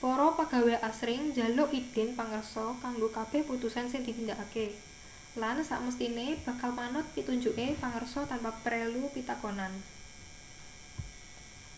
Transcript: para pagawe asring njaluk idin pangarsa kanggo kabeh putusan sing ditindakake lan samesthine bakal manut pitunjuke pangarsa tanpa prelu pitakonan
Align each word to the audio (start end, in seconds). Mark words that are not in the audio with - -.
para 0.00 0.28
pagawe 0.38 0.74
asring 0.88 1.22
njaluk 1.32 1.70
idin 1.80 2.08
pangarsa 2.18 2.66
kanggo 2.82 3.08
kabeh 3.16 3.42
putusan 3.50 3.86
sing 3.90 4.00
ditindakake 4.06 4.66
lan 5.42 5.56
samesthine 5.70 6.26
bakal 6.46 6.70
manut 6.78 7.06
pitunjuke 7.14 7.66
pangarsa 7.82 8.20
tanpa 8.30 8.50
prelu 8.64 9.02
pitakonan 9.14 9.72